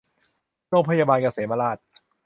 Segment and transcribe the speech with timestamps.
[0.69, 1.83] โรงพยาบาลเกษมราษฎร์